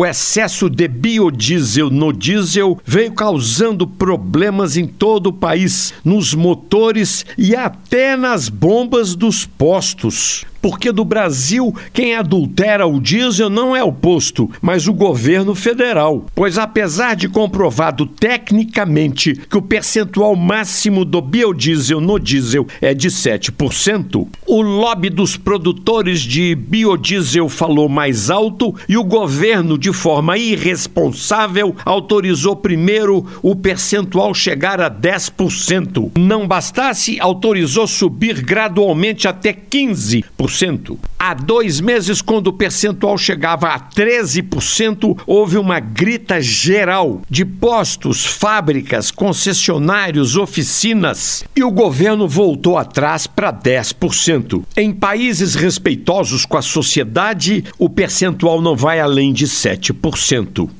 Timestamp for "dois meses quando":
41.34-42.46